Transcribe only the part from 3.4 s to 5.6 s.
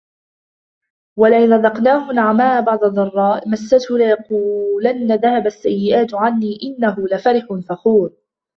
مسته ليقولن ذهب